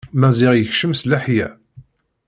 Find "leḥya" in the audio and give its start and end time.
1.09-1.47